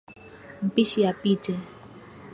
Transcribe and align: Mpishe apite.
Mpishe 0.65 0.99
apite. 1.13 1.53